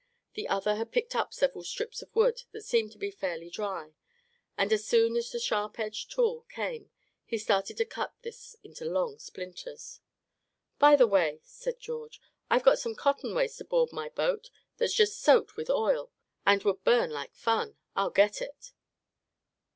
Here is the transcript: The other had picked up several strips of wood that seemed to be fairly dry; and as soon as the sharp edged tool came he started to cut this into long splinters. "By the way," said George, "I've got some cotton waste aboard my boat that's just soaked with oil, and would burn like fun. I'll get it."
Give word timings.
The 0.33 0.47
other 0.47 0.77
had 0.77 0.91
picked 0.91 1.15
up 1.15 1.31
several 1.31 1.63
strips 1.63 2.01
of 2.01 2.15
wood 2.15 2.41
that 2.53 2.63
seemed 2.63 2.91
to 2.93 2.97
be 2.97 3.11
fairly 3.11 3.51
dry; 3.51 3.93
and 4.57 4.73
as 4.73 4.83
soon 4.83 5.15
as 5.15 5.29
the 5.29 5.39
sharp 5.39 5.77
edged 5.77 6.09
tool 6.09 6.41
came 6.49 6.89
he 7.23 7.37
started 7.37 7.77
to 7.77 7.85
cut 7.85 8.15
this 8.23 8.55
into 8.63 8.83
long 8.83 9.19
splinters. 9.19 9.99
"By 10.79 10.95
the 10.95 11.05
way," 11.05 11.41
said 11.43 11.79
George, 11.79 12.19
"I've 12.49 12.63
got 12.63 12.79
some 12.79 12.95
cotton 12.95 13.35
waste 13.35 13.61
aboard 13.61 13.93
my 13.93 14.09
boat 14.09 14.49
that's 14.77 14.95
just 14.95 15.19
soaked 15.21 15.55
with 15.55 15.69
oil, 15.69 16.11
and 16.47 16.63
would 16.63 16.83
burn 16.83 17.11
like 17.11 17.35
fun. 17.35 17.77
I'll 17.95 18.09
get 18.09 18.41
it." 18.41 18.71